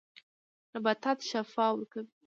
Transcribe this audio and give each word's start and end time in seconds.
نباتات 0.73 1.19
شفاء 1.29 1.71
ورکوي. 1.73 2.07